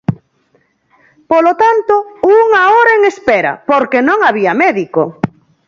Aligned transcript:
Polo 1.31 1.53
tanto, 1.63 1.95
unha 2.41 2.61
hora 2.75 2.91
en 2.97 3.03
espera, 3.13 3.51
porque 3.69 4.05
non 4.07 4.19
había 4.27 4.53
médico. 4.63 5.01